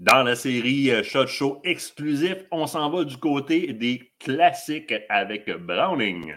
Dans 0.00 0.22
la 0.22 0.34
série 0.34 0.90
euh, 0.90 1.02
Shot 1.02 1.26
Show 1.26 1.60
exclusif, 1.62 2.36
on 2.50 2.66
s'en 2.66 2.88
va 2.88 3.04
du 3.04 3.18
côté 3.18 3.74
des 3.74 4.14
classiques 4.18 4.94
avec 5.10 5.50
Browning. 5.50 6.36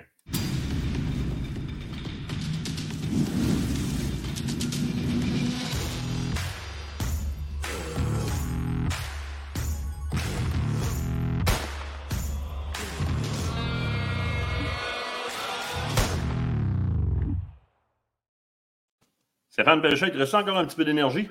Stéphane 19.49 19.81
Pellechat, 19.81 20.07
il 20.07 20.11
te 20.11 20.35
encore 20.35 20.57
un 20.57 20.65
petit 20.65 20.75
peu 20.75 20.83
d'énergie? 20.83 21.29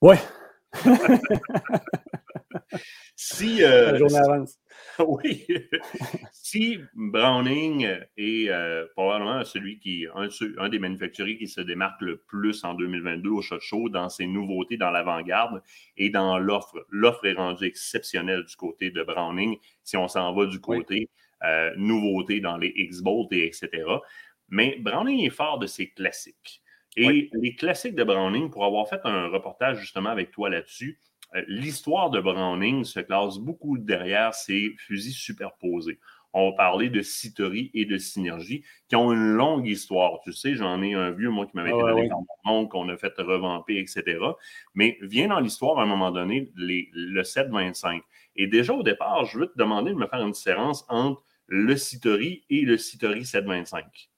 Oui. 0.00 0.16
Si. 3.16 3.62
Euh, 3.62 3.92
La 3.92 3.98
journée 3.98 4.18
avance. 4.18 4.58
oui. 5.06 5.46
si 6.32 6.78
Browning 6.94 7.86
est 8.16 8.48
euh, 8.48 8.86
probablement 8.94 9.44
celui 9.44 9.78
qui, 9.78 10.06
un, 10.14 10.28
un, 10.58 10.68
des 10.68 10.78
manufacturiers 10.78 11.36
qui 11.38 11.48
se 11.48 11.60
démarque 11.60 12.00
le 12.00 12.18
plus 12.18 12.64
en 12.64 12.74
2022 12.74 13.30
au 13.30 13.42
Shot 13.42 13.60
Show 13.60 13.88
dans 13.88 14.08
ses 14.08 14.26
nouveautés 14.26 14.76
dans 14.76 14.90
l'avant-garde 14.90 15.62
et 15.96 16.10
dans 16.10 16.38
l'offre. 16.38 16.84
L'offre 16.90 17.26
est 17.26 17.34
rendue 17.34 17.66
exceptionnelle 17.66 18.44
du 18.44 18.56
côté 18.56 18.90
de 18.90 19.02
Browning 19.02 19.56
si 19.84 19.96
on 19.96 20.08
s'en 20.08 20.34
va 20.34 20.46
du 20.46 20.60
côté 20.60 20.94
oui. 20.94 21.48
euh, 21.48 21.72
nouveautés 21.76 22.40
dans 22.40 22.56
les 22.56 22.72
X-Bolt 22.74 23.32
et 23.32 23.46
etc. 23.46 23.84
Mais 24.48 24.76
Browning 24.80 25.24
est 25.26 25.30
fort 25.30 25.58
de 25.58 25.66
ses 25.66 25.90
classiques. 25.90 26.61
Et 26.96 27.06
oui. 27.06 27.30
les 27.32 27.54
classiques 27.54 27.94
de 27.94 28.04
Browning, 28.04 28.50
pour 28.50 28.64
avoir 28.64 28.88
fait 28.88 29.00
un 29.04 29.28
reportage 29.28 29.78
justement 29.78 30.10
avec 30.10 30.30
toi 30.30 30.50
là-dessus, 30.50 30.98
euh, 31.34 31.42
l'histoire 31.48 32.10
de 32.10 32.20
Browning 32.20 32.84
se 32.84 33.00
classe 33.00 33.38
beaucoup 33.38 33.78
derrière 33.78 34.34
ces 34.34 34.74
fusils 34.78 35.14
superposés. 35.14 35.98
On 36.34 36.50
va 36.50 36.56
parler 36.56 36.88
de 36.88 37.02
Citerie 37.02 37.70
et 37.74 37.84
de 37.84 37.98
Synergie 37.98 38.64
qui 38.88 38.96
ont 38.96 39.12
une 39.12 39.32
longue 39.32 39.66
histoire. 39.66 40.20
Tu 40.24 40.32
sais, 40.32 40.54
j'en 40.54 40.82
ai 40.82 40.94
un 40.94 41.10
vieux, 41.10 41.28
moi, 41.28 41.46
qui 41.46 41.56
m'avait 41.56 41.70
été 41.70 41.78
donné 41.78 42.08
dans 42.08 42.24
mon 42.44 42.66
qu'on 42.66 42.88
a 42.88 42.96
fait 42.96 43.12
revamper, 43.18 43.78
etc. 43.78 44.18
Mais 44.74 44.98
vient 45.02 45.28
dans 45.28 45.40
l'histoire, 45.40 45.78
à 45.78 45.82
un 45.82 45.86
moment 45.86 46.10
donné, 46.10 46.50
les, 46.56 46.88
le 46.94 47.22
725. 47.22 48.02
Et 48.36 48.46
déjà, 48.46 48.72
au 48.72 48.82
départ, 48.82 49.26
je 49.26 49.40
veux 49.40 49.46
te 49.46 49.58
demander 49.58 49.90
de 49.90 49.96
me 49.96 50.06
faire 50.06 50.22
une 50.22 50.30
différence 50.30 50.86
entre 50.88 51.22
le 51.48 51.76
Citerie 51.76 52.44
et 52.48 52.62
le 52.62 52.78
Citerie 52.78 53.26
725. 53.26 54.11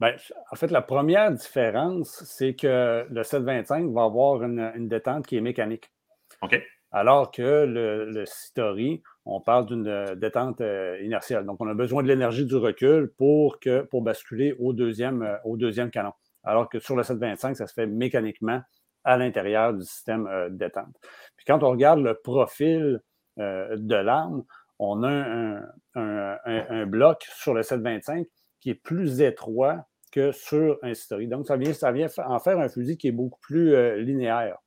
Bien, 0.00 0.14
en 0.50 0.56
fait, 0.56 0.70
la 0.70 0.80
première 0.80 1.30
différence, 1.30 2.24
c'est 2.24 2.54
que 2.54 3.06
le 3.10 3.22
725 3.22 3.90
va 3.92 4.04
avoir 4.04 4.42
une, 4.42 4.72
une, 4.74 4.88
détente 4.88 5.26
qui 5.26 5.36
est 5.36 5.42
mécanique. 5.42 5.92
OK. 6.40 6.58
Alors 6.90 7.30
que 7.30 7.66
le, 7.66 8.06
le 8.06 8.24
Citori, 8.24 9.02
on 9.26 9.42
parle 9.42 9.66
d'une 9.66 10.14
détente 10.16 10.62
euh, 10.62 10.98
inertielle. 11.02 11.44
Donc, 11.44 11.60
on 11.60 11.68
a 11.68 11.74
besoin 11.74 12.02
de 12.02 12.08
l'énergie 12.08 12.46
du 12.46 12.56
recul 12.56 13.12
pour, 13.18 13.60
que, 13.60 13.82
pour 13.82 14.00
basculer 14.00 14.56
au 14.58 14.72
deuxième, 14.72 15.22
euh, 15.22 15.36
au 15.44 15.58
deuxième 15.58 15.90
canon. 15.90 16.12
Alors 16.44 16.70
que 16.70 16.78
sur 16.78 16.96
le 16.96 17.02
725, 17.02 17.54
ça 17.54 17.66
se 17.66 17.74
fait 17.74 17.86
mécaniquement 17.86 18.62
à 19.04 19.18
l'intérieur 19.18 19.74
du 19.74 19.84
système 19.84 20.26
euh, 20.26 20.48
de 20.48 20.56
détente. 20.56 20.96
Puis 21.36 21.44
quand 21.46 21.62
on 21.62 21.70
regarde 21.70 22.00
le 22.00 22.14
profil 22.14 23.00
de 23.36 23.94
l'arme, 23.94 24.44
on 24.78 25.02
a 25.02 25.08
un, 25.08 25.56
un, 25.94 26.36
un, 26.44 26.66
un 26.68 26.86
bloc 26.86 27.26
sur 27.36 27.54
le 27.54 27.62
725 27.62 28.26
qui 28.60 28.70
est 28.70 28.74
plus 28.74 29.22
étroit 29.22 29.86
que 30.10 30.32
sur 30.32 30.78
un 30.82 30.94
Citori. 30.94 31.28
Donc, 31.28 31.46
ça 31.46 31.56
vient, 31.56 31.72
ça 31.72 31.92
vient 31.92 32.08
en 32.26 32.38
faire 32.38 32.58
un 32.58 32.68
fusil 32.68 32.96
qui 32.96 33.08
est 33.08 33.12
beaucoup 33.12 33.40
plus 33.40 33.74
euh, 33.74 33.96
linéaire, 33.96 34.58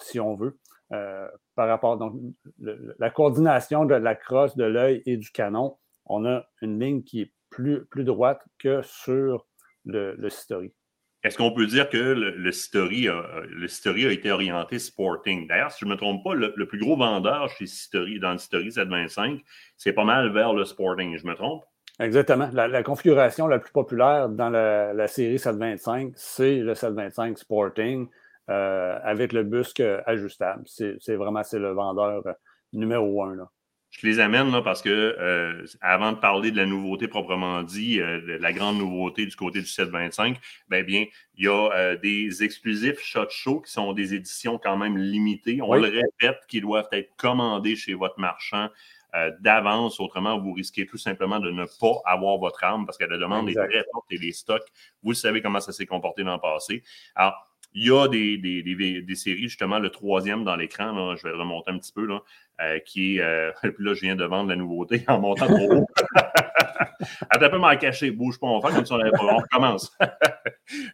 si 0.00 0.20
on 0.20 0.34
veut, 0.34 0.58
euh, 0.92 1.28
par 1.54 1.68
rapport 1.68 1.98
donc 1.98 2.14
le, 2.58 2.94
la 2.98 3.10
coordination 3.10 3.84
de 3.84 3.94
la 3.94 4.14
crosse, 4.14 4.56
de 4.56 4.64
l'œil 4.64 5.02
et 5.06 5.16
du 5.16 5.30
canon. 5.30 5.76
On 6.06 6.24
a 6.24 6.46
une 6.62 6.80
ligne 6.80 7.02
qui 7.02 7.22
est 7.22 7.32
plus, 7.50 7.84
plus 7.86 8.04
droite 8.04 8.40
que 8.58 8.82
sur 8.82 9.46
le, 9.84 10.14
le. 10.16 10.28
Est-ce 11.24 11.36
qu'on 11.36 11.52
peut 11.52 11.66
dire 11.66 11.88
que 11.88 11.96
le, 11.96 12.30
le, 12.30 12.50
a, 12.50 13.40
le 13.46 14.06
a 14.06 14.12
été 14.12 14.30
orienté 14.30 14.78
sporting? 14.78 15.48
D'ailleurs, 15.48 15.72
si 15.72 15.80
je 15.80 15.86
ne 15.86 15.90
me 15.90 15.96
trompe 15.96 16.22
pas, 16.22 16.34
le, 16.34 16.66
plus 16.66 16.78
gros 16.78 16.96
vendeur 16.96 17.48
chez 17.50 17.66
Citori, 17.66 18.20
dans 18.20 18.32
le 18.32 18.38
Citori 18.38 18.70
725, 18.70 19.40
c'est 19.76 19.92
pas 19.92 20.04
mal 20.04 20.32
vers 20.32 20.52
le 20.52 20.64
sporting. 20.64 21.18
Je 21.18 21.26
me 21.26 21.34
trompe? 21.34 21.64
Exactement. 22.00 22.48
La, 22.52 22.68
la, 22.68 22.82
configuration 22.82 23.48
la 23.48 23.58
plus 23.58 23.72
populaire 23.72 24.28
dans 24.28 24.50
la, 24.50 24.92
la 24.92 25.08
série 25.08 25.38
725, 25.38 26.12
c'est 26.14 26.56
le 26.56 26.74
725 26.74 27.38
Sporting 27.38 28.08
euh, 28.50 28.98
avec 29.02 29.32
le 29.32 29.42
busque 29.42 29.82
ajustable. 30.06 30.62
C'est 30.66 31.16
vraiment 31.16 31.42
c'est 31.42 31.58
le 31.58 31.72
vendeur 31.72 32.22
numéro 32.72 33.24
un. 33.24 33.34
Là. 33.34 33.50
Je 33.90 34.06
les 34.06 34.20
amène 34.20 34.52
là, 34.52 34.60
parce 34.60 34.82
que 34.82 34.90
euh, 34.90 35.64
avant 35.80 36.12
de 36.12 36.18
parler 36.18 36.50
de 36.50 36.56
la 36.56 36.66
nouveauté 36.66 37.08
proprement 37.08 37.62
dit, 37.62 38.00
euh, 38.00 38.20
de 38.20 38.32
la 38.34 38.52
grande 38.52 38.76
nouveauté 38.76 39.24
du 39.24 39.34
côté 39.34 39.60
du 39.60 39.66
725, 39.66 40.38
ben 40.68 40.84
bien, 40.84 41.06
il 41.36 41.46
y 41.46 41.48
a 41.48 41.70
euh, 41.72 41.96
des 41.96 42.42
exclusifs 42.42 43.00
Shot 43.00 43.30
Show 43.30 43.60
qui 43.62 43.72
sont 43.72 43.94
des 43.94 44.12
éditions 44.12 44.58
quand 44.62 44.76
même 44.76 44.98
limitées. 44.98 45.62
On 45.62 45.70
oui. 45.70 45.80
le 45.80 45.88
répète, 45.88 46.40
qui 46.48 46.60
doivent 46.60 46.88
être 46.92 47.16
commandés 47.16 47.76
chez 47.76 47.94
votre 47.94 48.20
marchand 48.20 48.68
euh, 49.14 49.30
d'avance. 49.40 50.00
Autrement, 50.00 50.38
vous 50.38 50.52
risquez 50.52 50.86
tout 50.86 50.98
simplement 50.98 51.40
de 51.40 51.50
ne 51.50 51.64
pas 51.80 52.00
avoir 52.04 52.38
votre 52.38 52.62
arme 52.64 52.86
parce 52.86 52.98
que 52.98 53.04
la 53.04 53.18
demande 53.18 53.48
exact. 53.48 53.64
est 53.64 53.68
très 53.68 53.84
forte 53.92 54.06
et 54.10 54.18
les 54.18 54.32
stocks, 54.32 54.66
vous 55.02 55.14
savez 55.14 55.40
comment 55.42 55.60
ça 55.60 55.72
s'est 55.72 55.86
comporté 55.86 56.24
dans 56.24 56.34
le 56.34 56.40
passé. 56.40 56.82
Alors, 57.14 57.48
il 57.74 57.86
y 57.86 57.90
a 57.90 58.08
des, 58.08 58.38
des, 58.38 58.62
des, 58.62 59.02
des 59.02 59.14
séries, 59.14 59.42
justement, 59.42 59.78
le 59.78 59.90
troisième 59.90 60.44
dans 60.44 60.56
l'écran, 60.56 61.14
je 61.16 61.26
vais 61.26 61.34
remonter 61.34 61.70
un 61.70 61.78
petit 61.78 61.92
peu, 61.92 62.06
là, 62.06 62.20
euh, 62.60 62.78
qui 62.80 63.16
est. 63.16 63.20
Euh, 63.20 63.52
puis 63.62 63.84
là, 63.84 63.94
je 63.94 64.00
viens 64.00 64.16
de 64.16 64.24
vendre 64.24 64.48
la 64.48 64.56
nouveauté 64.56 65.04
en 65.08 65.20
montant 65.20 65.46
trop 65.46 65.72
haut. 65.72 65.86
Attends 67.30 67.46
un 67.46 67.50
peu 67.50 67.58
m'en 67.58 67.76
cacher, 67.76 68.10
bouge 68.10 68.38
pas, 68.40 68.46
on 68.46 68.58
va 68.58 68.68
faire 68.68 68.76
comme 68.76 68.86
ça, 68.86 68.94
on 68.96 69.36
recommence. 69.36 69.96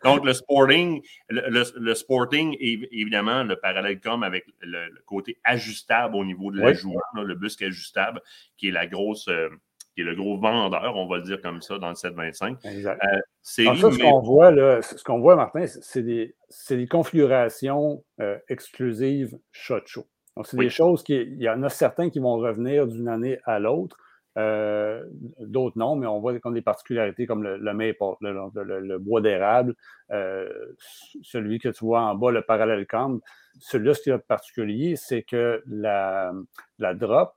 Donc, 0.05 0.25
le 0.25 0.33
sporting, 0.33 1.03
le, 1.29 1.49
le, 1.49 1.65
le, 1.77 1.95
sporting, 1.95 2.57
évidemment, 2.61 3.45
le 3.45 3.57
parallèle 3.57 4.01
comme 4.01 4.23
avec 4.23 4.45
le, 4.61 4.89
le, 4.89 5.03
côté 5.07 5.39
ajustable 5.45 6.17
au 6.17 6.25
niveau 6.25 6.51
de 6.51 6.59
la 6.59 6.69
oui. 6.69 6.75
joue, 6.75 6.95
le 7.15 7.35
busque 7.35 7.62
ajustable, 7.62 8.21
qui 8.57 8.69
est 8.69 8.73
la 8.73 8.87
grosse. 8.87 9.29
Euh, 9.29 9.49
qui 9.95 10.01
est 10.01 10.05
le 10.05 10.15
gros 10.15 10.37
vendeur, 10.39 10.97
on 10.97 11.07
va 11.07 11.19
le 11.19 11.23
dire 11.23 11.41
comme 11.41 11.62
ça, 11.62 11.79
dans 11.79 11.89
le 11.89 11.95
725. 11.95 12.65
Exact. 12.65 13.01
Euh, 13.05 13.19
ça, 13.43 13.62
ce 13.75 13.99
qu'on 14.01 14.21
voit, 14.21 14.51
là, 14.51 14.83
ce 14.83 15.03
qu'on 15.05 15.21
voit, 15.21 15.37
Martin, 15.37 15.67
c'est 15.67 16.03
des, 16.03 16.35
des, 16.71 16.87
configurations 16.89 18.03
euh, 18.21 18.37
exclusives 18.49 19.39
shot 19.53 19.83
show. 19.87 20.06
Donc, 20.37 20.49
c'est 20.49 20.56
oui. 20.56 20.67
des 20.67 20.71
choses 20.71 21.05
qui. 21.05 21.15
Il 21.15 21.41
y 21.41 21.49
en 21.49 21.62
a 21.62 21.69
certains 21.69 22.11
qui 22.11 22.19
vont 22.19 22.37
revenir 22.37 22.89
d'une 22.89 23.09
année 23.09 23.39
à 23.45 23.61
l'autre. 23.61 23.97
Euh, 24.37 25.05
d'autres 25.39 25.78
non, 25.78 25.95
mais 25.95 26.06
on 26.06 26.19
voit 26.21 26.39
qu'on 26.41 26.50
des 26.50 26.62
particularités 26.62 27.27
comme 27.27 27.45
le, 27.45 27.56
le 27.56 27.72
maple, 27.72 28.17
le, 28.21 28.33
le, 28.62 28.81
le 28.81 28.99
bois 28.99 29.21
d'érable, 29.21 29.77
euh, 30.11 30.75
celui 31.22 31.61
que 31.61 31.69
tu 31.69 31.84
vois 31.84 32.00
en 32.00 32.15
bas, 32.17 32.33
le 32.33 32.43
parallèle 32.43 32.87
cam. 32.87 33.21
Celui-là, 33.61 33.94
ce 33.94 34.03
qui 34.03 34.11
est 34.11 34.19
particulier, 34.19 34.97
c'est 34.97 35.23
que 35.23 35.62
la, 35.67 36.33
la 36.78 36.94
drop, 36.94 37.34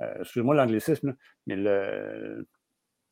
euh, 0.00 0.20
excuse-moi 0.20 0.54
l'anglicisme, 0.54 1.14
mais 1.46 1.56
le, 1.56 2.46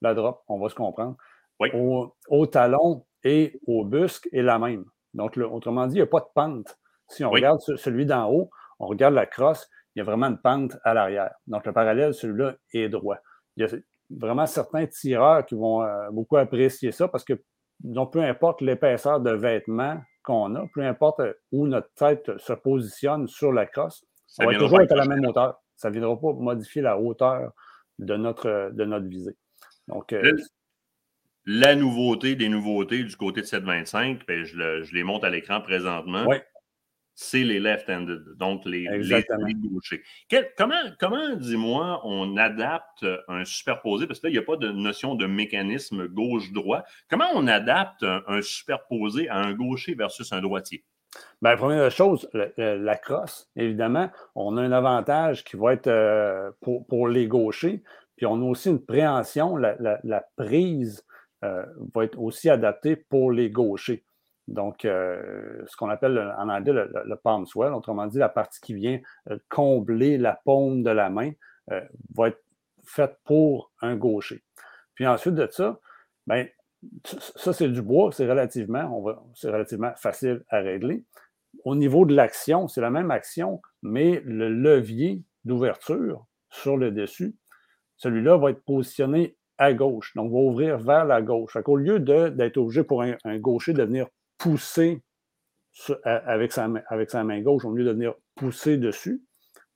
la 0.00 0.14
drop, 0.14 0.42
on 0.48 0.58
va 0.58 0.70
se 0.70 0.74
comprendre, 0.74 1.16
oui. 1.60 1.68
au, 1.74 2.14
au, 2.28 2.46
talon 2.46 3.04
et 3.22 3.60
au 3.66 3.84
busque 3.84 4.28
est 4.32 4.42
la 4.42 4.58
même. 4.58 4.86
Donc, 5.12 5.36
autrement 5.36 5.86
dit, 5.86 5.96
il 5.96 5.98
n'y 5.98 6.02
a 6.02 6.06
pas 6.06 6.20
de 6.20 6.28
pente. 6.34 6.78
Si 7.08 7.24
on 7.24 7.30
oui. 7.30 7.40
regarde 7.40 7.60
celui 7.60 8.06
d'en 8.06 8.30
haut, 8.30 8.50
on 8.78 8.86
regarde 8.86 9.14
la 9.14 9.26
crosse, 9.26 9.68
il 9.96 10.00
y 10.00 10.02
a 10.02 10.04
vraiment 10.04 10.26
une 10.26 10.38
pente 10.38 10.76
à 10.84 10.92
l'arrière. 10.92 11.34
Donc, 11.46 11.64
le 11.64 11.72
parallèle, 11.72 12.12
celui-là, 12.12 12.54
est 12.74 12.90
droit. 12.90 13.16
Il 13.56 13.66
y 13.66 13.66
a 13.66 13.76
vraiment 14.10 14.46
certains 14.46 14.86
tireurs 14.86 15.44
qui 15.46 15.54
vont 15.54 15.82
euh, 15.82 16.10
beaucoup 16.10 16.36
apprécier 16.36 16.92
ça 16.92 17.08
parce 17.08 17.24
que 17.24 17.42
donc, 17.80 18.12
peu 18.12 18.22
importe 18.22 18.60
l'épaisseur 18.60 19.20
de 19.20 19.30
vêtements 19.30 20.00
qu'on 20.22 20.54
a, 20.54 20.66
peu 20.74 20.82
importe 20.82 21.20
où 21.50 21.66
notre 21.66 21.92
tête 21.94 22.36
se 22.38 22.52
positionne 22.52 23.26
sur 23.26 23.52
la 23.52 23.66
crosse, 23.66 24.04
ça 24.26 24.44
va 24.44 24.54
toujours 24.54 24.80
être 24.82 24.92
à 24.92 24.96
la 24.96 25.06
même 25.06 25.24
hauteur. 25.24 25.62
Ça 25.76 25.88
ne 25.88 25.94
viendra 25.94 26.18
pas 26.18 26.32
modifier 26.32 26.82
la 26.82 26.98
hauteur 26.98 27.52
de 27.98 28.16
notre, 28.16 28.70
de 28.72 28.84
notre 28.84 29.06
visée. 29.06 29.36
Donc, 29.88 30.12
euh, 30.12 30.36
la 31.46 31.74
nouveauté 31.74 32.34
des 32.34 32.48
nouveautés 32.48 33.04
du 33.04 33.16
côté 33.16 33.40
de 33.40 33.46
725, 33.46 34.26
ben 34.26 34.44
je, 34.44 34.56
le, 34.56 34.82
je, 34.82 34.94
les 34.94 35.04
monte 35.04 35.24
à 35.24 35.30
l'écran 35.30 35.60
présentement. 35.60 36.26
Oui. 36.26 36.36
C'est 37.18 37.44
les 37.44 37.60
left-handed, 37.60 38.36
donc 38.36 38.66
les, 38.66 38.84
gauchers. 38.84 40.02
Quel, 40.28 40.50
comment, 40.58 40.74
comment 41.00 41.34
dis-moi, 41.34 42.02
on 42.04 42.36
adapte 42.36 43.06
un 43.26 43.44
superposé, 43.46 44.06
parce 44.06 44.20
que 44.20 44.26
là, 44.26 44.30
il 44.30 44.34
n'y 44.34 44.38
a 44.38 44.42
pas 44.42 44.56
de 44.56 44.70
notion 44.70 45.14
de 45.14 45.26
mécanisme 45.26 46.08
gauche-droit. 46.08 46.84
Comment 47.08 47.28
on 47.34 47.46
adapte 47.46 48.02
un, 48.02 48.22
un, 48.28 48.42
superposé 48.42 49.30
à 49.30 49.38
un 49.38 49.54
gaucher 49.54 49.94
versus 49.94 50.30
un 50.34 50.42
droitier? 50.42 50.84
Bien, 51.40 51.56
première 51.56 51.90
chose, 51.90 52.28
la, 52.34 52.76
la 52.76 52.96
crosse, 52.96 53.50
évidemment, 53.56 54.10
on 54.34 54.56
a 54.58 54.62
un 54.62 54.72
avantage 54.72 55.42
qui 55.44 55.56
va 55.56 55.72
être 55.72 55.86
euh, 55.86 56.50
pour, 56.60 56.86
pour, 56.86 57.08
les 57.08 57.26
gauchers, 57.26 57.82
puis 58.16 58.26
on 58.26 58.42
a 58.42 58.44
aussi 58.44 58.68
une 58.68 58.84
préhension, 58.84 59.56
la, 59.56 59.76
la, 59.78 60.00
la 60.04 60.24
prise 60.36 61.02
euh, 61.44 61.64
va 61.94 62.04
être 62.04 62.18
aussi 62.18 62.48
adaptée 62.48 62.96
pour 62.96 63.30
les 63.32 63.50
gauchers. 63.50 64.05
Donc, 64.48 64.80
ce 64.82 65.76
qu'on 65.76 65.88
appelle 65.88 66.34
en 66.38 66.48
anglais 66.48 66.72
le, 66.72 67.16
palm 67.16 67.46
swell, 67.46 67.72
autrement 67.72 68.06
dit, 68.06 68.18
la 68.18 68.28
partie 68.28 68.60
qui 68.60 68.74
vient 68.74 69.00
combler 69.48 70.18
la 70.18 70.40
paume 70.44 70.82
de 70.82 70.90
la 70.90 71.10
main, 71.10 71.32
va 72.14 72.28
être 72.28 72.42
faite 72.84 73.18
pour 73.24 73.72
un 73.82 73.96
gaucher. 73.96 74.42
Puis 74.94 75.06
ensuite 75.06 75.34
de 75.34 75.48
ça, 75.50 75.80
ben, 76.26 76.46
ça, 77.04 77.52
c'est 77.52 77.68
du 77.68 77.82
bois, 77.82 78.10
c'est 78.12 78.28
relativement, 78.28 79.02
relativement 79.42 79.92
facile 79.96 80.44
à 80.48 80.58
régler. 80.58 81.04
Au 81.64 81.74
niveau 81.74 82.04
de 82.04 82.14
l'action, 82.14 82.68
c'est 82.68 82.80
la 82.80 82.90
même 82.90 83.10
action, 83.10 83.60
mais 83.82 84.20
le 84.24 84.48
levier 84.48 85.22
d'ouverture 85.44 86.26
sur 86.50 86.76
le 86.76 86.90
dessus, 86.90 87.34
celui-là 87.96 88.36
va 88.36 88.50
être 88.50 88.64
positionné 88.64 89.36
à 89.58 89.72
gauche, 89.72 90.14
donc 90.14 90.30
va 90.30 90.38
ouvrir 90.38 90.78
vers 90.78 91.04
la 91.04 91.22
gauche. 91.22 91.56
Au 91.64 91.76
lieu 91.76 91.98
d'être 91.98 92.58
obligé 92.58 92.84
pour 92.84 93.02
un, 93.02 93.38
gaucher 93.38 93.72
de 93.72 93.82
venir 93.82 94.06
pousser 94.38 95.02
avec, 96.04 96.52
sa, 96.52 96.68
main 96.68 97.40
gauche, 97.42 97.64
au 97.64 97.74
lieu 97.74 97.84
de 97.84 97.90
venir 97.90 98.14
pousser 98.34 98.78
dessus, 98.78 99.22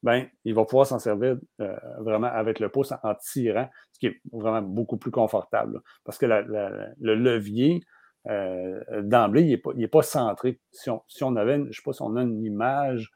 ben, 0.02 0.26
il 0.44 0.54
va 0.54 0.64
pouvoir 0.64 0.86
s'en 0.86 0.98
servir 0.98 1.36
euh, 1.60 1.76
vraiment 1.98 2.28
avec 2.28 2.58
le 2.58 2.70
pouce 2.70 2.92
en, 3.02 3.14
tirant, 3.16 3.68
ce 3.92 3.98
qui 3.98 4.06
est 4.06 4.20
vraiment 4.32 4.62
beaucoup 4.62 4.96
plus 4.96 5.10
confortable. 5.10 5.82
parce 6.04 6.16
que 6.16 6.24
le 6.24 7.14
levier, 7.14 7.82
euh, 8.28 9.02
d'emblée, 9.02 9.42
il 9.42 9.78
n'est 9.78 9.88
pas, 9.88 10.02
centré. 10.02 10.60
Si 10.72 10.90
on, 10.90 11.36
avait, 11.36 11.56
je 11.56 11.62
ne 11.62 11.72
sais 11.72 11.82
pas 11.82 11.92
si 11.92 12.02
on 12.02 12.16
a 12.16 12.22
une 12.22 12.44
image 12.44 13.10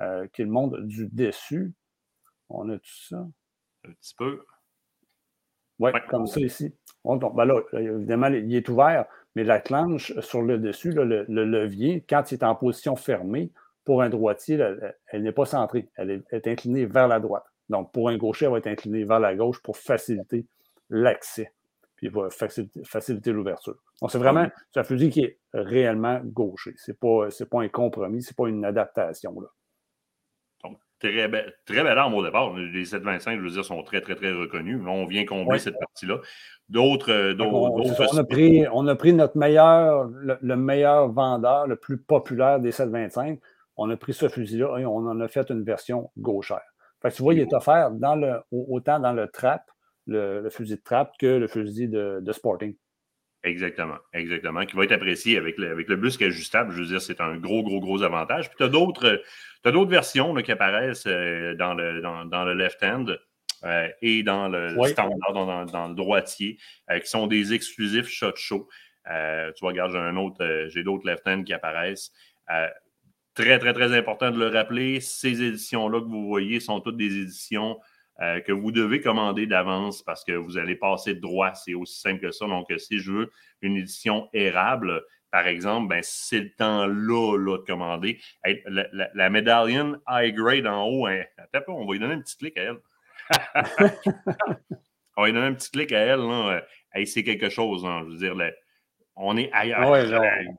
euh, 0.00 0.26
qui 0.32 0.42
le 0.42 0.50
monde 0.50 0.80
du 0.84 1.08
dessus, 1.08 1.74
on 2.48 2.68
a 2.70 2.78
tout 2.78 3.02
ça. 3.08 3.26
Un 3.84 3.92
petit 3.92 4.14
peu. 4.16 4.44
Ouais, 5.78 5.92
ouais, 5.92 6.00
comme 6.08 6.26
ça 6.26 6.40
ici. 6.40 6.74
ben 7.04 7.44
là, 7.44 7.60
évidemment, 7.72 8.28
il 8.28 8.54
est 8.54 8.68
ouvert, 8.68 9.06
mais 9.36 9.44
la 9.44 9.60
clanche 9.60 10.12
sur 10.20 10.42
le 10.42 10.58
dessus, 10.58 10.90
le, 10.90 11.24
levier, 11.28 12.04
quand 12.08 12.30
il 12.30 12.34
est 12.34 12.44
en 12.44 12.54
position 12.54 12.96
fermée, 12.96 13.50
pour 13.84 14.02
un 14.02 14.10
droitier, 14.10 14.58
elle, 15.06 15.22
n'est 15.22 15.32
pas 15.32 15.46
centrée. 15.46 15.88
Elle 15.96 16.22
est, 16.30 16.46
inclinée 16.46 16.84
vers 16.84 17.08
la 17.08 17.20
droite. 17.20 17.44
Donc, 17.70 17.92
pour 17.92 18.08
un 18.08 18.18
gaucher, 18.18 18.46
elle 18.46 18.52
va 18.52 18.58
être 18.58 18.66
inclinée 18.66 19.04
vers 19.04 19.20
la 19.20 19.34
gauche 19.34 19.62
pour 19.62 19.76
faciliter 19.76 20.46
l'accès. 20.90 21.52
Puis, 21.96 22.08
va 22.08 22.28
faciliter, 22.30 23.32
l'ouverture. 23.32 23.76
Donc, 24.02 24.10
c'est 24.10 24.18
vraiment 24.18 24.46
un 24.76 24.84
fusil 24.84 25.10
qui 25.10 25.20
est 25.20 25.38
réellement 25.54 26.20
gaucher. 26.22 26.74
Ce 26.76 26.90
n'est 26.90 26.96
pas, 26.96 27.28
pas 27.50 27.62
un 27.62 27.68
compromis, 27.68 28.22
ce 28.22 28.30
n'est 28.30 28.34
pas 28.34 28.48
une 28.48 28.64
adaptation. 28.64 29.40
Là. 29.40 29.48
Très, 31.00 31.28
belle, 31.28 31.54
très 31.64 31.84
belle 31.84 31.96
arme 31.96 32.14
au 32.14 32.24
départ. 32.24 32.56
Les 32.56 32.84
725, 32.84 33.38
je 33.38 33.44
veux 33.44 33.50
dire, 33.50 33.64
sont 33.64 33.82
très, 33.82 34.00
très, 34.00 34.16
très 34.16 34.32
reconnus. 34.32 34.80
On 34.86 35.06
vient 35.06 35.24
combler 35.24 35.58
cette 35.58 35.78
partie-là. 35.78 36.18
D'autres. 36.68 37.36
On, 37.38 37.80
on, 37.80 38.18
a 38.18 38.24
pris, 38.24 38.64
on 38.72 38.86
a 38.88 38.96
pris 38.96 39.12
notre 39.12 39.38
meilleur, 39.38 40.04
le, 40.04 40.36
le, 40.40 40.56
meilleur 40.56 41.08
vendeur, 41.10 41.66
le 41.66 41.76
plus 41.76 41.98
populaire 41.98 42.60
des 42.60 42.72
725 42.72 43.38
on 43.78 43.88
a 43.90 43.96
pris 43.96 44.12
ce 44.12 44.28
fusil-là 44.28 44.78
et 44.78 44.84
on 44.84 44.96
en 44.96 45.20
a 45.20 45.28
fait 45.28 45.48
une 45.50 45.62
version 45.62 46.10
gauchère. 46.18 46.60
Fait 47.00 47.12
tu 47.12 47.22
vois, 47.22 47.32
il 47.32 47.40
est 47.40 47.54
offert 47.54 47.92
dans 47.92 48.16
le, 48.16 48.40
autant 48.50 48.98
dans 48.98 49.12
le 49.12 49.28
trap, 49.28 49.62
le, 50.06 50.48
fusil 50.50 50.74
de 50.74 50.82
trap, 50.82 51.12
que 51.18 51.26
le 51.26 51.46
fusil 51.46 51.88
de, 51.88 52.32
sporting. 52.32 52.74
Exactement, 53.44 53.98
exactement, 54.12 54.66
qui 54.66 54.76
va 54.76 54.82
être 54.82 54.92
apprécié 54.92 55.38
avec 55.38 55.58
le, 55.58 55.70
avec 55.70 55.88
le 55.88 55.94
busque 55.94 56.22
ajustable. 56.22 56.72
Je 56.72 56.80
veux 56.80 56.86
dire, 56.86 57.00
c'est 57.00 57.20
un 57.20 57.36
gros, 57.36 57.62
gros, 57.62 57.78
gros 57.78 58.02
avantage. 58.02 58.48
Puis 58.48 58.56
tu 58.58 58.64
as 58.64 58.68
d'autres 58.68 59.22
versions 59.64 60.34
qui 60.34 60.52
apparaissent 60.52 61.06
euh, 61.06 61.54
dans 61.54 61.74
le, 61.74 62.00
dans, 62.00 62.44
le 62.44 62.54
left-hand 62.54 63.18
euh, 63.64 63.88
et 64.02 64.22
dans 64.22 64.48
le 64.48 64.70
standard, 64.86 65.32
dans, 65.32 65.88
le 65.88 65.94
droitier, 65.94 66.58
euh, 66.90 66.98
qui 67.00 67.08
sont 67.08 67.26
des 67.26 67.52
exclusifs 67.52 68.08
shot 68.08 68.36
show. 68.36 68.68
tu 69.04 69.60
vois, 69.60 69.70
regarde, 69.70 69.92
j'ai 69.92 69.98
un 69.98 70.16
autre, 70.16 70.68
j'ai 70.68 70.82
d'autres 70.82 71.06
left-hand 71.06 71.44
qui 71.44 71.52
apparaissent. 71.52 72.12
Très, 73.34 73.58
très, 73.60 73.72
très 73.72 73.96
important 73.96 74.32
de 74.32 74.38
le 74.38 74.48
rappeler, 74.48 75.00
ces 75.00 75.42
éditions-là 75.42 76.00
que 76.00 76.06
vous 76.06 76.26
voyez 76.26 76.58
sont 76.58 76.80
toutes 76.80 76.96
des 76.96 77.20
éditions 77.20 77.78
euh, 78.20 78.40
que 78.40 78.52
vous 78.52 78.72
devez 78.72 79.00
commander 79.00 79.46
d'avance 79.46 80.02
parce 80.02 80.24
que 80.24 80.32
vous 80.32 80.58
allez 80.58 80.74
passer 80.74 81.14
de 81.14 81.20
droit. 81.20 81.54
C'est 81.54 81.74
aussi 81.74 82.00
simple 82.00 82.20
que 82.20 82.30
ça. 82.32 82.46
Donc, 82.46 82.66
si 82.78 82.98
je 82.98 83.12
veux 83.12 83.30
une 83.62 83.76
édition 83.76 84.28
érable, 84.32 85.04
par 85.30 85.46
exemple, 85.46 85.88
ben, 85.88 86.00
c'est 86.02 86.40
le 86.40 86.54
temps-là 86.54 87.36
là, 87.38 87.58
de 87.58 87.64
commander. 87.64 88.18
la, 88.66 88.86
la, 89.14 89.30
médaillon 89.30 90.00
high 90.08 90.34
grade 90.34 90.66
en 90.66 90.86
haut, 90.86 91.06
hein, 91.06 91.22
on 91.68 91.86
va 91.86 91.92
lui 91.92 92.00
donner 92.00 92.14
un 92.14 92.20
petit 92.20 92.36
clic 92.38 92.56
à 92.56 92.62
elle. 92.62 92.78
on 95.16 95.22
va 95.22 95.26
lui 95.26 95.34
donner 95.34 95.46
un 95.46 95.54
petit 95.54 95.70
clic 95.70 95.92
à 95.92 95.98
elle. 95.98 96.20
Là. 96.20 96.62
c'est 97.04 97.22
quelque 97.22 97.50
chose. 97.50 97.84
Hein. 97.84 98.04
Je 98.06 98.12
veux 98.12 98.18
dire, 98.18 98.34
on 99.16 99.36
est 99.36 99.50
ailleurs. 99.52 99.90
Ouais, 99.90 100.06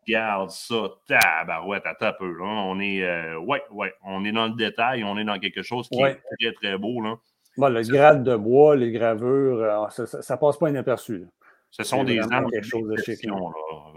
Regarde 0.06 0.52
ça, 0.52 0.90
tabarouette, 1.08 1.86
à 1.86 1.96
ta 1.96 2.14
peu. 2.14 2.32
Là. 2.32 2.46
On 2.46 2.80
est, 2.80 3.04
euh, 3.04 3.40
ouais, 3.40 3.64
ouais, 3.72 3.94
on 4.04 4.24
est 4.24 4.32
dans 4.32 4.48
le 4.48 4.56
détail, 4.56 5.04
on 5.04 5.18
est 5.18 5.24
dans 5.24 5.40
quelque 5.40 5.64
chose 5.64 5.90
qui 5.90 6.02
est 6.02 6.20
très, 6.40 6.52
très 6.54 6.78
beau. 6.78 7.02
Là. 7.02 7.16
Le 7.68 7.82
grade 7.82 8.24
de 8.24 8.36
bois, 8.38 8.76
les 8.76 8.92
gravures, 8.92 9.62
euh, 9.62 9.90
ça, 9.90 10.36
ne 10.36 10.40
passe 10.40 10.58
pas 10.58 10.70
inaperçu. 10.70 11.28
Ce 11.72 11.84
sont 11.84 12.04
des 12.04 12.20
armes 12.32 12.50
d'exception, 12.50 13.52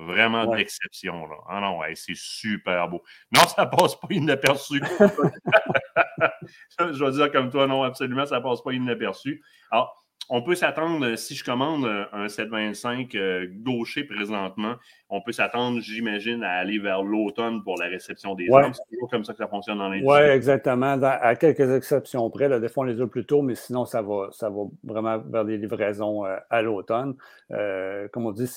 vraiment 0.06 0.46
d'exception. 0.46 1.26
Ah 1.48 1.60
non, 1.60 1.80
c'est 1.94 2.16
super 2.16 2.88
beau. 2.88 3.02
Non, 3.34 3.42
ça 3.42 3.66
passe 3.66 3.94
pas 3.94 4.08
inaperçu. 4.10 4.82
je 6.78 7.04
vais 7.04 7.10
dire 7.12 7.32
comme 7.32 7.50
toi, 7.50 7.66
non, 7.66 7.82
absolument, 7.82 8.26
ça 8.26 8.40
passe 8.40 8.62
pas 8.62 8.72
inaperçu. 8.72 9.42
Alors, 9.70 10.01
on 10.28 10.42
peut 10.42 10.54
s'attendre, 10.54 11.06
euh, 11.06 11.16
si 11.16 11.34
je 11.34 11.44
commande 11.44 11.84
euh, 11.84 12.04
un 12.12 12.28
725 12.28 13.14
euh, 13.14 13.46
gaucher 13.50 14.04
présentement, 14.04 14.76
on 15.08 15.20
peut 15.20 15.32
s'attendre, 15.32 15.80
j'imagine, 15.80 16.42
à 16.42 16.52
aller 16.52 16.78
vers 16.78 17.02
l'automne 17.02 17.62
pour 17.62 17.78
la 17.78 17.86
réception 17.86 18.34
des 18.34 18.48
armes. 18.50 18.72
C'est 18.72 18.82
toujours 18.90 19.10
comme 19.10 19.24
ça 19.24 19.32
que 19.32 19.38
ça 19.38 19.48
fonctionne 19.48 19.78
dans 19.78 19.88
l'industrie. 19.88 20.22
Oui, 20.22 20.28
exactement. 20.28 20.98
à 21.02 21.36
quelques 21.36 21.70
exceptions 21.74 22.28
près. 22.30 22.48
Là, 22.48 22.60
des 22.60 22.68
fois, 22.68 22.84
on 22.84 22.86
les 22.86 23.00
a 23.00 23.06
plus 23.06 23.26
tôt, 23.26 23.42
mais 23.42 23.54
sinon, 23.54 23.84
ça 23.84 24.00
va, 24.00 24.28
ça 24.32 24.48
va 24.48 24.62
vraiment 24.84 25.18
vers 25.18 25.44
des 25.44 25.58
livraisons 25.58 26.24
à 26.24 26.62
l'automne. 26.62 27.14
comme 27.50 28.26
on 28.26 28.32
dit, 28.32 28.50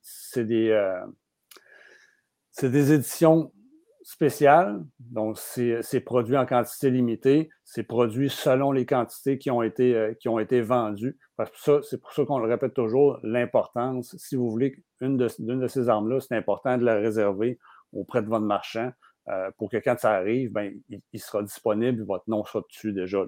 c'est 0.00 0.44
des, 0.44 0.92
c'est 2.50 2.70
des 2.70 2.92
éditions 2.92 3.52
spécial. 4.02 4.84
Donc, 4.98 5.38
c'est 5.38 6.00
produit 6.00 6.36
en 6.36 6.46
quantité 6.46 6.90
limitée. 6.90 7.50
C'est 7.64 7.84
produit 7.84 8.28
selon 8.28 8.72
les 8.72 8.86
quantités 8.86 9.38
qui 9.38 9.50
ont 9.50 9.62
été, 9.62 9.94
euh, 9.94 10.14
qui 10.14 10.28
ont 10.28 10.38
été 10.38 10.60
vendues. 10.60 11.18
C'est 11.82 12.00
pour 12.00 12.12
ça 12.12 12.24
qu'on 12.24 12.38
le 12.38 12.48
répète 12.48 12.74
toujours, 12.74 13.18
l'importance, 13.22 14.14
si 14.18 14.36
vous 14.36 14.50
voulez 14.50 14.76
une 15.00 15.16
de, 15.16 15.28
de 15.38 15.66
ces 15.66 15.88
armes-là, 15.88 16.20
c'est 16.20 16.36
important 16.36 16.78
de 16.78 16.84
la 16.84 16.96
réserver 16.96 17.58
auprès 17.92 18.22
de 18.22 18.28
votre 18.28 18.44
marchand 18.44 18.92
euh, 19.28 19.50
pour 19.56 19.70
que 19.70 19.76
quand 19.76 19.98
ça 19.98 20.12
arrive, 20.12 20.52
ben, 20.52 20.74
il, 21.12 21.20
sera 21.20 21.42
disponible, 21.42 22.04
votre 22.04 22.24
nom 22.28 22.44
sera 22.44 22.60
dessus 22.68 22.92
déjà. 22.92 23.24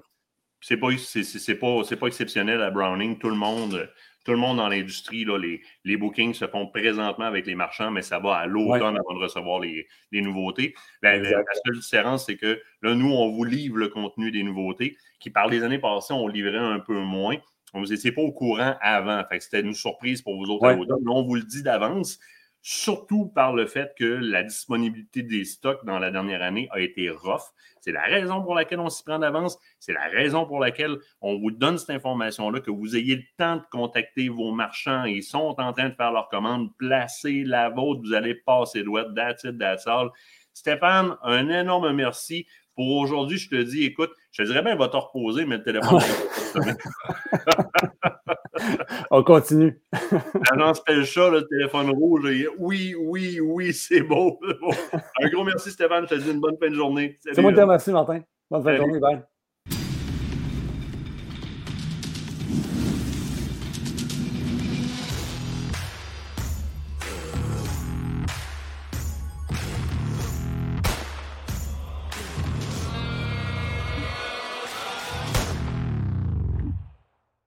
C'est 0.61 0.77
pas, 0.77 0.89
pas, 0.89 1.95
pas 1.99 2.07
exceptionnel 2.07 2.61
à 2.61 2.71
Browning. 2.71 3.17
Tout 3.17 3.29
le 3.29 3.35
monde 3.35 3.87
tout 4.25 4.31
le 4.31 4.37
monde 4.37 4.57
dans 4.57 4.67
l'industrie, 4.67 5.23
les, 5.23 5.61
les 5.83 5.97
bookings 5.97 6.33
se 6.33 6.47
font 6.47 6.67
présentement 6.67 7.25
avec 7.25 7.45
les 7.45 7.53
marchands, 7.53 7.91
mais 7.91 8.01
ça 8.01 8.17
va 8.19 8.35
à 8.35 8.47
l'automne 8.47 8.97
avant 8.97 9.13
de 9.13 9.23
recevoir 9.23 9.59
les, 9.59 9.87
nouveautés. 10.11 10.73
La, 11.03 11.23
seule 11.23 11.79
différence, 11.79 12.25
c'est 12.25 12.35
que 12.35 12.59
là, 12.81 12.95
nous, 12.95 13.11
on 13.11 13.31
vous 13.31 13.43
livre 13.43 13.77
le 13.77 13.87
contenu 13.87 14.31
des 14.31 14.41
nouveautés, 14.41 14.97
qui 15.19 15.29
par 15.29 15.47
les 15.47 15.63
années 15.63 15.77
passées, 15.77 16.13
on 16.13 16.27
livrait 16.27 16.57
un 16.57 16.79
peu 16.79 16.99
moins. 16.99 17.37
Vous 17.73 17.85
n'étiez 17.85 18.11
pas 18.11 18.21
au 18.21 18.31
courant 18.31 18.75
avant. 18.81 19.23
c'était 19.39 19.61
une 19.61 19.73
surprise 19.73 20.21
pour 20.21 20.35
vous 20.37 20.49
autres 20.49 20.65
à 20.65 20.73
l'automne. 20.73 21.07
on 21.07 21.23
vous 21.23 21.35
le 21.35 21.43
dit 21.43 21.61
d'avance 21.61 22.19
surtout 22.67 23.27
par 23.27 23.53
le 23.53 23.67
fait 23.67 23.93
que 23.95 24.05
la 24.05 24.41
disponibilité 24.41 25.21
des 25.21 25.45
stocks 25.45 25.85
dans 25.85 25.99
la 25.99 26.09
dernière 26.09 26.41
année 26.41 26.67
a 26.71 26.79
été 26.79 27.11
rough. 27.11 27.53
C'est 27.79 27.91
la 27.91 28.01
raison 28.01 28.41
pour 28.41 28.55
laquelle 28.55 28.79
on 28.79 28.89
s'y 28.89 29.03
prend 29.03 29.19
d'avance. 29.19 29.59
C'est 29.79 29.93
la 29.93 30.07
raison 30.07 30.47
pour 30.47 30.59
laquelle 30.59 30.97
on 31.21 31.37
vous 31.37 31.51
donne 31.51 31.77
cette 31.77 31.91
information-là, 31.91 32.61
que 32.61 32.71
vous 32.71 32.95
ayez 32.95 33.17
le 33.17 33.23
temps 33.37 33.57
de 33.57 33.61
contacter 33.69 34.29
vos 34.29 34.51
marchands. 34.51 35.03
Ils 35.03 35.21
sont 35.21 35.53
en 35.59 35.73
train 35.73 35.89
de 35.89 35.93
faire 35.93 36.11
leur 36.11 36.27
commande. 36.27 36.75
Placez 36.79 37.43
la 37.43 37.69
vôtre. 37.69 38.01
Vous 38.03 38.15
allez 38.15 38.33
passer 38.33 38.81
droit. 38.81 39.03
That's 39.15 39.43
it, 39.43 39.59
that's 39.59 39.85
all. 39.85 40.09
Stéphane, 40.51 41.17
un 41.21 41.47
énorme 41.49 41.91
merci. 41.91 42.47
Pour 42.73 42.97
aujourd'hui, 42.97 43.37
je 43.37 43.47
te 43.47 43.61
dis, 43.61 43.83
écoute, 43.83 44.09
je 44.31 44.41
te 44.41 44.47
dirais 44.47 44.63
bien, 44.63 44.75
va 44.75 44.87
te 44.87 44.97
reposer, 44.97 45.45
mais 45.45 45.57
le 45.57 45.63
téléphone. 45.63 46.01
On 49.11 49.23
continue. 49.23 49.79
L'agence 50.51 50.81
chat, 51.03 51.29
le 51.29 51.45
téléphone 51.47 51.89
rouge. 51.91 52.23
Oui, 52.57 52.95
oui, 52.97 53.39
oui, 53.39 53.73
c'est 53.73 54.01
beau, 54.01 54.39
Un 55.21 55.29
gros 55.29 55.43
merci, 55.43 55.71
Stéphane. 55.71 56.05
Je 56.09 56.15
te 56.15 56.21
dis 56.21 56.31
une 56.31 56.39
bonne 56.39 56.57
fin 56.59 56.69
de 56.69 56.75
journée. 56.75 57.17
C'est 57.21 57.41
moi 57.41 57.51
qui 57.51 57.57
te 57.57 57.61
remercie, 57.61 57.91
Martin. 57.91 58.21
Bonne 58.49 58.63
fin 58.63 58.73
de 58.73 58.77
journée. 58.77 58.99
Bye. 58.99 59.23